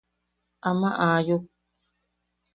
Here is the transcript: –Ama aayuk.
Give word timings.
–Ama 0.67 0.89
aayuk. 1.05 1.43